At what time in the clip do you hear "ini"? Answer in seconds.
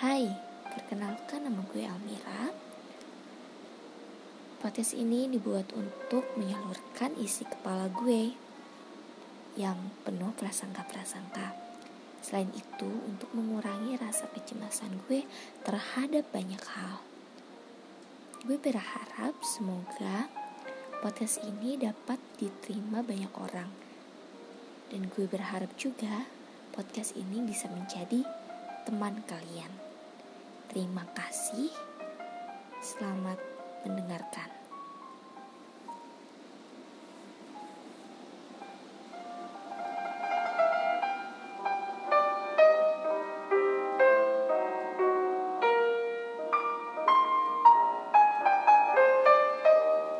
4.96-5.28, 21.44-21.76, 27.20-27.44